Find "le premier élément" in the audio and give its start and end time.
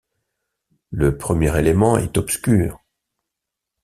0.89-1.95